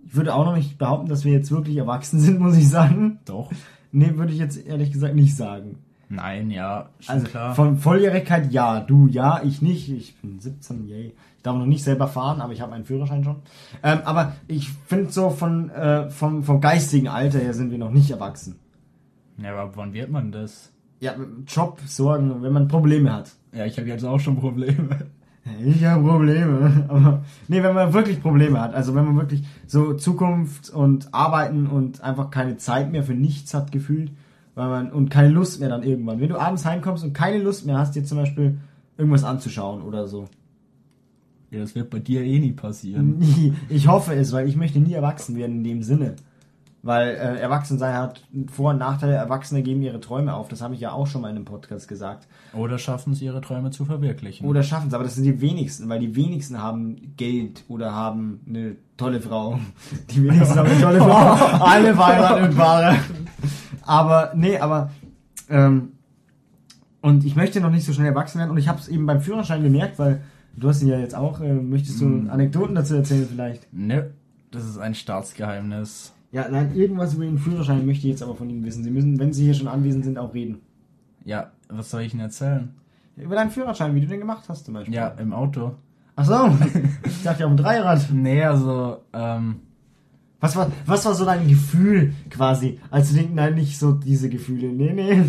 [0.06, 3.20] Ich würde auch noch nicht behaupten, dass wir jetzt wirklich erwachsen sind, muss ich sagen.
[3.26, 3.52] Doch.
[3.92, 5.80] Nee, würde ich jetzt ehrlich gesagt nicht sagen.
[6.12, 7.54] Nein, ja, schon Also klar.
[7.54, 9.90] von Volljährigkeit ja, du ja, ich nicht.
[9.90, 11.14] Ich bin 17, yay.
[11.38, 13.38] Ich darf noch nicht selber fahren, aber ich habe einen Führerschein schon.
[13.84, 17.92] Ähm, aber ich finde so von äh, vom, vom geistigen Alter her sind wir noch
[17.92, 18.56] nicht erwachsen.
[19.38, 20.74] ja, aber wann wird man das?
[21.00, 21.16] Ja,
[21.48, 23.32] Job, Sorgen, wenn man Probleme hat.
[23.54, 25.08] Ja, ich habe jetzt auch schon Probleme.
[25.66, 26.86] Ich habe Probleme.
[26.90, 31.68] Aber nee, wenn man wirklich Probleme hat, also wenn man wirklich so Zukunft und Arbeiten
[31.68, 34.12] und einfach keine Zeit mehr für nichts hat gefühlt,
[34.56, 36.20] weil man und keine Lust mehr dann irgendwann.
[36.20, 38.60] Wenn du abends heimkommst und keine Lust mehr hast, dir zum Beispiel
[38.98, 40.26] irgendwas anzuschauen oder so.
[41.52, 43.18] Ja, das wird bei dir eh nie passieren.
[43.18, 43.54] Nie.
[43.70, 46.16] Ich hoffe es, weil ich möchte nie erwachsen werden in dem Sinne.
[46.82, 49.14] Weil äh, Erwachsensein hat Vor- und Nachteile.
[49.14, 50.48] Erwachsene geben ihre Träume auf.
[50.48, 52.28] Das habe ich ja auch schon mal in einem Podcast gesagt.
[52.54, 54.48] Oder schaffen sie ihre Träume zu verwirklichen.
[54.48, 58.40] Oder schaffen es, aber das sind die wenigsten, weil die wenigsten haben Geld oder haben
[58.48, 59.60] eine tolle Frau.
[60.10, 61.66] Die wenigsten haben eine tolle Frau.
[61.66, 62.96] Alle verheirateten Paare.
[63.82, 64.92] Aber, nee, aber,
[65.50, 65.94] ähm,
[67.02, 69.22] und ich möchte noch nicht so schnell erwachsen werden und ich habe es eben beim
[69.22, 70.22] Führerschein gemerkt, weil
[70.56, 73.72] du hast ihn ja jetzt auch, äh, möchtest du Anekdoten dazu erzählen vielleicht?
[73.74, 74.12] Ne,
[74.52, 76.14] das ist ein Staatsgeheimnis.
[76.32, 78.84] Ja, nein, irgendwas über den Führerschein möchte ich jetzt aber von Ihnen wissen.
[78.84, 80.60] Sie müssen, wenn Sie hier schon anwesend sind, auch reden.
[81.26, 82.74] Ja, was soll ich denn erzählen?
[83.18, 84.94] Über deinen Führerschein, wie du den gemacht hast zum Beispiel.
[84.96, 85.74] Ja, im Auto.
[86.16, 86.56] Ach so,
[87.04, 88.08] ich dachte ja auf dem Dreirad.
[88.14, 89.62] Nee, also, ähm,
[90.40, 94.30] Was war, was war so dein Gefühl quasi, als du den, nein, nicht so diese
[94.30, 95.24] Gefühle, nee, nee.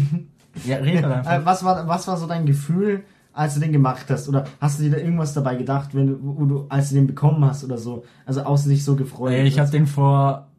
[0.64, 1.32] ja, red halt einfach.
[1.32, 4.28] Äh, was war, was war so dein Gefühl, als du den gemacht hast?
[4.28, 7.06] Oder hast du dir da irgendwas dabei gedacht, wenn du, wo du, als du den
[7.08, 8.04] bekommen hast oder so?
[8.26, 9.32] Also außer dich so gefreut.
[9.32, 10.49] Ey, ich habe den vor,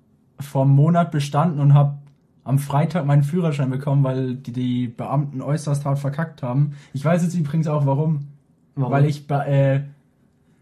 [0.42, 1.98] vor einem Monat bestanden und habe
[2.44, 6.74] am Freitag meinen Führerschein bekommen, weil die, die Beamten äußerst hart verkackt haben.
[6.94, 8.28] Ich weiß jetzt übrigens auch warum.
[8.76, 8.92] Warum?
[8.92, 9.82] Weil ich äh,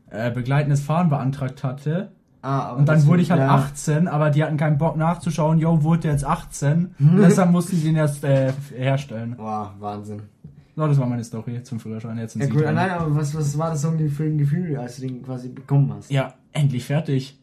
[0.09, 2.11] äh, begleitendes Fahren beantragt hatte
[2.41, 3.53] Ah, Und dann wurde ich halt ja.
[3.53, 6.95] 18, aber die hatten keinen Bock nachzuschauen, yo, wurde jetzt 18?
[6.99, 9.35] Und deshalb mussten die den erst äh, herstellen.
[9.35, 10.21] Boah, Wahnsinn.
[10.75, 12.17] So, das war meine Story zum Führerschein.
[12.17, 15.01] Jetzt Ja gut, nein, aber was, was war das so für ein Gefühl, als du
[15.01, 16.09] den quasi bekommen hast?
[16.09, 17.37] Ja, endlich fertig.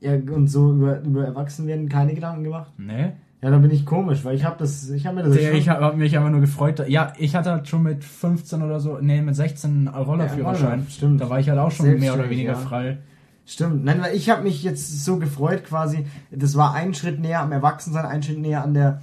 [0.00, 2.72] Ja, und so über, über Erwachsenwerden keine Gedanken gemacht?
[2.78, 3.16] Ne?
[3.42, 5.68] Ja, da bin ich komisch, weil ich habe das, ich habe mir das Der, ich
[5.68, 6.86] habe mich einfach nur gefreut.
[6.88, 10.80] Ja, ich hatte halt schon mit 15 oder so, nee, mit 16 einen Rollerführerschein.
[10.80, 11.20] Ja, stimmt.
[11.20, 12.58] Da war ich halt auch schon mehr oder weniger ja.
[12.58, 12.98] frei.
[13.46, 13.84] Stimmt.
[13.84, 17.52] Nein, weil ich habe mich jetzt so gefreut quasi, das war ein Schritt näher am
[17.52, 19.00] Erwachsensein, ein Schritt näher an der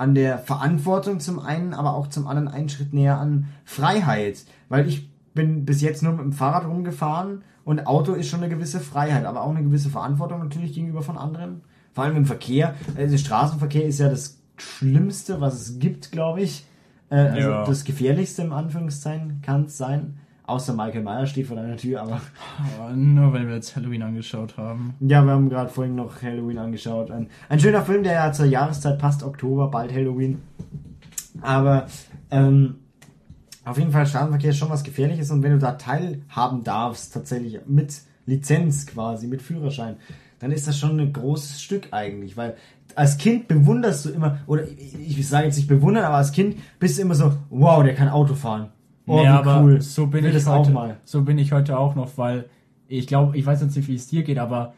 [0.00, 4.88] an der Verantwortung zum einen, aber auch zum anderen ein Schritt näher an Freiheit, weil
[4.88, 8.80] ich bin bis jetzt nur mit dem Fahrrad rumgefahren und Auto ist schon eine gewisse
[8.80, 12.74] Freiheit, aber auch eine gewisse Verantwortung natürlich gegenüber von anderen, vor allem im Verkehr.
[12.96, 16.66] Also Straßenverkehr ist ja das Schlimmste, was es gibt, glaube ich.
[17.10, 17.64] Äh, also Ja.
[17.64, 20.18] das gefährlichste im Anführungszeichen kann es sein.
[20.46, 22.20] Außer Michael Meyer steht vor deiner Tür, aber
[22.80, 24.94] Aber nur weil wir jetzt Halloween angeschaut haben.
[25.00, 27.10] ja, wir haben gerade vorhin noch Halloween angeschaut.
[27.12, 30.42] Ein, ein schöner Film, der ja zur Jahreszeit passt, Oktober, bald Halloween.
[31.40, 31.86] Aber
[32.32, 32.79] ähm,
[33.64, 37.60] auf jeden Fall Straßenverkehr ist schon was Gefährliches und wenn du da teilhaben darfst, tatsächlich
[37.66, 39.96] mit Lizenz quasi, mit Führerschein,
[40.38, 42.56] dann ist das schon ein großes Stück eigentlich, weil
[42.94, 46.56] als Kind bewunderst du immer, oder ich, ich sage jetzt nicht bewundern, aber als Kind
[46.78, 48.70] bist du immer so, wow, der kann Auto fahren.
[49.06, 49.80] Oh, wie aber cool.
[49.80, 50.96] so bin Will ich das auch heute, mal.
[51.04, 52.48] so bin ich heute auch noch, weil
[52.88, 54.74] ich glaube, ich weiß jetzt nicht, wie es dir geht, aber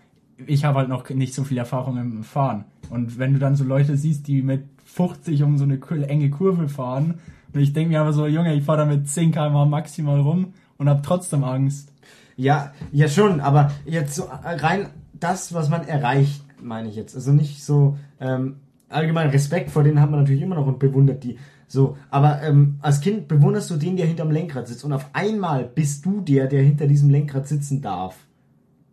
[0.47, 2.65] ich habe halt noch nicht so viel Erfahrung im Fahren.
[2.91, 6.69] Und wenn du dann so Leute siehst, die mit 50 um so eine enge Kurve
[6.69, 7.21] fahren,
[7.55, 10.55] und ich denke mir aber so, Junge, ich fahre da mit 10 km maximal rum
[10.79, 11.93] und habe trotzdem Angst.
[12.37, 17.15] Ja, ja schon, aber jetzt so rein das, was man erreicht, meine ich jetzt.
[17.15, 18.57] Also nicht so ähm,
[18.89, 21.39] allgemein Respekt vor denen hat man natürlich immer noch und bewundert die.
[21.69, 25.65] So, aber ähm, als Kind bewunderst du den, der hinterm Lenkrad sitzt und auf einmal
[25.65, 28.17] bist du der, der hinter diesem Lenkrad sitzen darf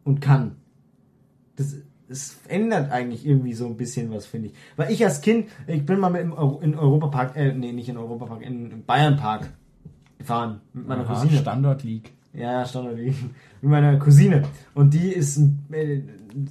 [0.04, 0.56] und kann.
[1.58, 1.76] Das,
[2.10, 4.54] das ändert eigentlich irgendwie so ein bisschen was, finde ich.
[4.76, 7.88] Weil ich als Kind, ich bin mal mit im Euro, in Europapark, äh, nee, nicht
[7.88, 9.52] in Europapark, in Bayernpark
[10.18, 11.38] gefahren mit meiner Aha, Cousine.
[11.40, 12.12] Standort League.
[12.34, 13.24] Ja, Standard mit
[13.62, 14.44] meiner Cousine.
[14.74, 15.40] Und die ist
[15.72, 16.02] äh,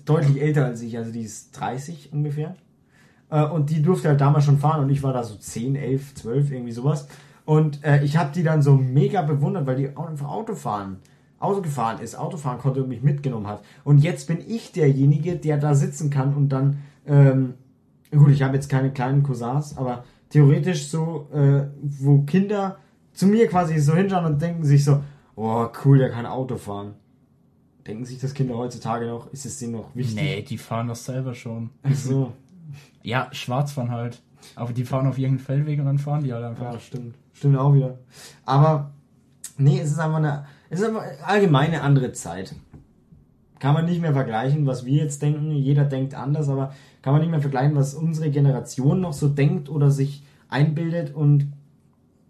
[0.04, 2.54] deutlich älter als ich, also die ist 30 ungefähr.
[3.28, 6.14] Äh, und die durfte halt damals schon fahren und ich war da so 10, 11,
[6.14, 7.08] 12, irgendwie sowas.
[7.44, 10.98] Und äh, ich habe die dann so mega bewundert, weil die auch einfach Auto fahren.
[11.40, 13.62] Auto gefahren ist, Autofahren konnte und mich mitgenommen hat.
[13.84, 17.54] Und jetzt bin ich derjenige, der da sitzen kann und dann, ähm,
[18.10, 22.78] gut, ich habe jetzt keine kleinen Cousins, aber theoretisch so, äh, wo Kinder
[23.12, 25.02] zu mir quasi so hinschauen und denken sich so,
[25.36, 26.94] oh cool, der kann Auto fahren.
[27.86, 30.16] Denken sich das Kinder heutzutage noch, ist es denen noch wichtig?
[30.16, 31.70] Nee, die fahren das selber schon.
[31.82, 32.32] Ach so,
[33.02, 34.22] Ja, schwarz fahren halt.
[34.54, 36.72] Aber die fahren auf irgendeinen Feldweg und dann fahren die halt einfach.
[36.72, 37.16] ja, stimmt.
[37.32, 37.98] Stimmt auch wieder.
[38.44, 38.92] Aber,
[39.56, 42.54] nee, es ist einfach eine, es ist einfach allgemein eine andere Zeit.
[43.58, 45.50] Kann man nicht mehr vergleichen, was wir jetzt denken.
[45.50, 49.68] Jeder denkt anders, aber kann man nicht mehr vergleichen, was unsere Generation noch so denkt
[49.68, 51.52] oder sich einbildet und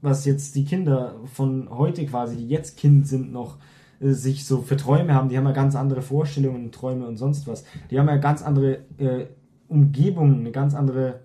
[0.01, 3.59] was jetzt die Kinder von heute quasi, die jetzt Kind sind, noch
[4.01, 5.29] äh, sich so für Träume haben.
[5.29, 7.65] Die haben ja ganz andere Vorstellungen, Träume und sonst was.
[7.91, 9.27] Die haben ja ganz andere äh,
[9.69, 11.21] Umgebung, eine ganz andere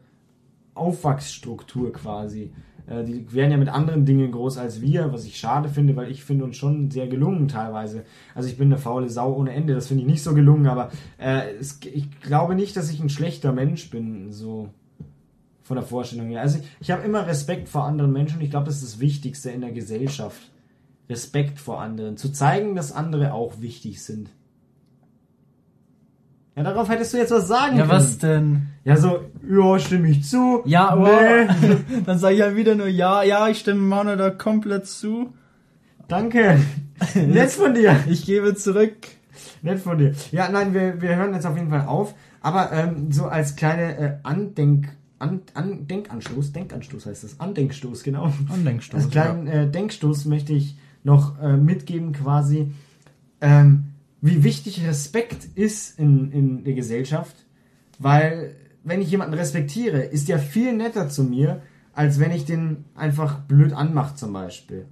[0.75, 2.51] Aufwachsstruktur quasi.
[2.87, 6.11] Äh, die werden ja mit anderen Dingen groß als wir, was ich schade finde, weil
[6.11, 8.03] ich finde uns schon sehr gelungen teilweise.
[8.35, 10.91] Also ich bin eine faule Sau ohne Ende, das finde ich nicht so gelungen, aber
[11.17, 14.69] äh, es, ich glaube nicht, dass ich ein schlechter Mensch bin, so
[15.61, 16.41] von der Vorstellung her.
[16.41, 18.99] Also ich, ich habe immer Respekt vor anderen Menschen und ich glaube, das ist das
[18.99, 20.49] Wichtigste in der Gesellschaft.
[21.09, 22.17] Respekt vor anderen.
[22.17, 24.29] Zu zeigen, dass andere auch wichtig sind.
[26.55, 27.97] Ja, darauf hättest du jetzt was sagen Ja, können.
[27.97, 28.61] was denn?
[28.83, 30.61] Ja, so, ja, stimme ich zu.
[30.65, 31.01] Ja, nee.
[31.01, 31.79] wow.
[32.05, 35.33] Dann sage ich ja wieder nur ja, ja, ich stimme Manu da komplett zu.
[36.07, 36.59] Danke.
[37.15, 37.95] Nett von dir.
[38.07, 38.93] Ich gebe zurück.
[39.63, 40.13] Nett von dir.
[40.31, 42.13] Ja, nein, wir, wir hören jetzt auf jeden Fall auf.
[42.41, 48.31] Aber ähm, so als kleine äh, Andenk, an, an, Denkanstoß, Denkanstoß heißt das, Andenkstoß, genau.
[48.53, 52.71] Andenkstoß, Als kleinen äh, Denkstoß möchte ich noch äh, mitgeben quasi,
[53.41, 53.92] ähm,
[54.23, 57.35] wie wichtig Respekt ist in, in der Gesellschaft.
[57.99, 62.85] Weil, wenn ich jemanden respektiere, ist der viel netter zu mir, als wenn ich den
[62.95, 64.85] einfach blöd anmache zum Beispiel.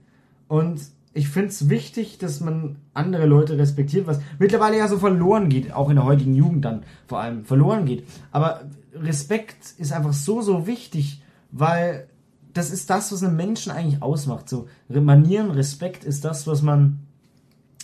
[0.49, 0.81] Und
[1.13, 5.71] ich finde es wichtig, dass man andere Leute respektiert, was mittlerweile ja so verloren geht,
[5.71, 8.03] auch in der heutigen Jugend dann vor allem verloren geht.
[8.31, 12.09] Aber Respekt ist einfach so, so wichtig, weil
[12.51, 14.49] das ist das, was einen Menschen eigentlich ausmacht.
[14.49, 16.99] So Manieren, Respekt ist das, was man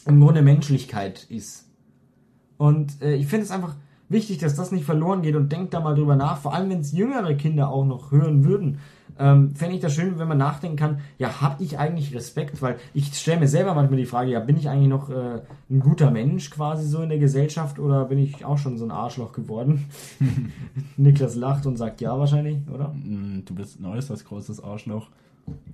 [0.08, 1.66] im Grunde Menschlichkeit ist.
[2.58, 3.76] Und äh, ich finde es einfach
[4.10, 6.80] wichtig, dass das nicht verloren geht und denkt da mal drüber nach, vor allem wenn
[6.80, 8.80] es jüngere Kinder auch noch hören würden.
[9.20, 12.62] ähm, fände ich das schön, wenn man nachdenken kann, ja, habe ich eigentlich Respekt?
[12.62, 15.80] Weil ich stelle mir selber manchmal die Frage, ja, bin ich eigentlich noch äh, ein
[15.80, 19.34] guter Mensch quasi so in der Gesellschaft oder bin ich auch schon so ein Arschloch
[19.34, 19.86] geworden?
[20.98, 22.90] Niklas lacht und sagt ja wahrscheinlich, oder?
[22.90, 25.10] Mm, Du bist ein äußerst großes Arschloch.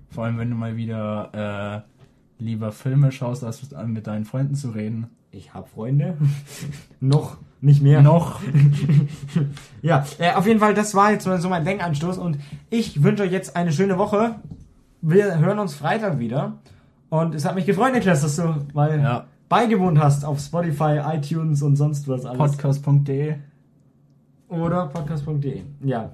[0.10, 1.93] Vor allem, wenn du mal wieder äh,
[2.44, 5.08] lieber Filme schaust, als mit deinen Freunden zu reden.
[5.32, 6.18] Ich habe Freunde.
[7.00, 8.02] noch nicht mehr.
[8.02, 8.42] Noch.
[9.82, 12.38] Ja, äh, auf jeden Fall, das war jetzt mal so mein Denkanstoß und
[12.70, 14.36] ich wünsche euch jetzt eine schöne Woche.
[15.02, 16.54] Wir hören uns Freitag wieder.
[17.10, 19.26] Und es hat mich gefreut, Niklas, dass du mal Ja.
[19.50, 22.38] beigewohnt hast auf Spotify, iTunes und sonst was alles.
[22.38, 23.36] Podcast.de.
[24.50, 25.64] Oder podcast.de.
[25.82, 26.12] Ja.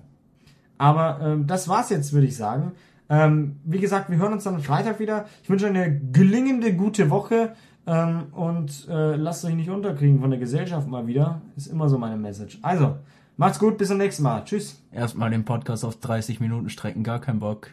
[0.78, 2.72] Aber ähm, das war's jetzt, würde ich sagen.
[3.10, 5.26] Ähm, wie gesagt, wir hören uns dann am Freitag wieder.
[5.44, 7.54] Ich wünsche eine gelingende, gute Woche.
[7.88, 11.42] Ähm, und äh, lasst euch nicht unterkriegen von der Gesellschaft mal wieder.
[11.56, 12.60] Ist immer so meine Message.
[12.62, 12.98] Also,
[13.36, 14.44] macht's gut, bis zum nächsten Mal.
[14.46, 14.84] Tschüss.
[14.92, 17.72] Erstmal den Podcast auf 30 Minuten strecken, gar kein Bock.